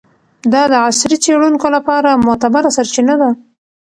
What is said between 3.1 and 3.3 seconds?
ده.